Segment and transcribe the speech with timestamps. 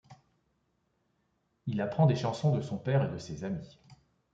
[1.67, 3.77] Il apprend des chansons de son père et de ses amis.